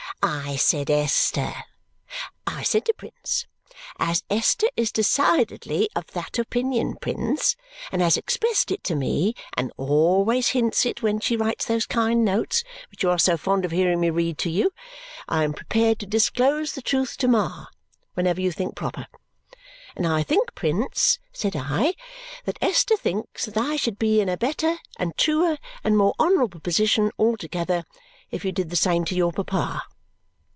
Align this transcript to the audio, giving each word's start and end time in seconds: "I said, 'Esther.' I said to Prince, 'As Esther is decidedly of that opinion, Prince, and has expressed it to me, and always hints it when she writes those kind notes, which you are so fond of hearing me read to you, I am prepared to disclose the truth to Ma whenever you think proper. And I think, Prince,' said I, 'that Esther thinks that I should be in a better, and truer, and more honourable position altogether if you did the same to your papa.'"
"I 0.23 0.55
said, 0.57 0.91
'Esther.' 0.91 1.63
I 2.45 2.61
said 2.61 2.85
to 2.85 2.93
Prince, 2.95 3.47
'As 3.97 4.21
Esther 4.29 4.67
is 4.77 4.91
decidedly 4.91 5.89
of 5.95 6.05
that 6.11 6.37
opinion, 6.37 6.97
Prince, 7.01 7.55
and 7.91 8.03
has 8.03 8.17
expressed 8.17 8.69
it 8.69 8.83
to 8.83 8.93
me, 8.93 9.33
and 9.57 9.71
always 9.77 10.49
hints 10.49 10.85
it 10.85 11.01
when 11.01 11.21
she 11.21 11.35
writes 11.35 11.65
those 11.65 11.87
kind 11.87 12.23
notes, 12.23 12.63
which 12.91 13.01
you 13.01 13.09
are 13.09 13.17
so 13.17 13.35
fond 13.35 13.65
of 13.65 13.71
hearing 13.71 13.99
me 13.99 14.11
read 14.11 14.37
to 14.39 14.51
you, 14.51 14.71
I 15.27 15.43
am 15.43 15.53
prepared 15.53 15.97
to 16.01 16.05
disclose 16.05 16.73
the 16.73 16.83
truth 16.83 17.17
to 17.17 17.27
Ma 17.27 17.65
whenever 18.13 18.41
you 18.41 18.51
think 18.51 18.75
proper. 18.75 19.07
And 19.95 20.05
I 20.05 20.21
think, 20.21 20.53
Prince,' 20.53 21.17
said 21.33 21.55
I, 21.55 21.95
'that 22.45 22.59
Esther 22.61 22.95
thinks 22.97 23.45
that 23.45 23.57
I 23.57 23.75
should 23.75 23.97
be 23.97 24.21
in 24.21 24.29
a 24.29 24.37
better, 24.37 24.77
and 24.99 25.17
truer, 25.17 25.57
and 25.83 25.97
more 25.97 26.13
honourable 26.19 26.59
position 26.59 27.09
altogether 27.17 27.85
if 28.29 28.45
you 28.45 28.51
did 28.51 28.69
the 28.69 28.75
same 28.75 29.03
to 29.05 29.15
your 29.15 29.31
papa.'" 29.31 29.81